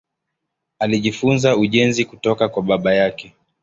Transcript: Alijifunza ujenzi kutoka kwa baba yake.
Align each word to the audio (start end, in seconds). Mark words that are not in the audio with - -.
Alijifunza 0.79 1.57
ujenzi 1.57 2.05
kutoka 2.05 2.49
kwa 2.49 2.63
baba 2.63 2.93
yake. 2.95 3.33